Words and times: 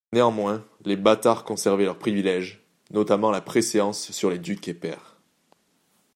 Néanmoins, 0.13 0.65
les 0.83 0.95
bâtards 0.97 1.43
conservaient 1.43 1.85
leurs 1.85 1.99
privilèges, 1.99 2.63
notamment 2.89 3.29
la 3.29 3.39
préséance 3.39 4.11
sur 4.11 4.31
les 4.31 4.39
ducs 4.39 4.67
et 4.67 4.73
pairs. 4.73 5.19